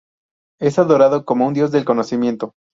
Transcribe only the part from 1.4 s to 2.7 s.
un dios del conocimiento.